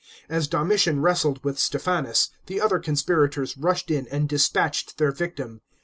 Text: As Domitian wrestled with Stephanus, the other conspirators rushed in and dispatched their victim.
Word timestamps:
As 0.29 0.47
Domitian 0.47 0.99
wrestled 1.03 1.43
with 1.43 1.59
Stephanus, 1.59 2.31
the 2.47 2.59
other 2.59 2.79
conspirators 2.79 3.55
rushed 3.55 3.91
in 3.91 4.07
and 4.07 4.27
dispatched 4.27 4.97
their 4.97 5.11
victim. 5.11 5.61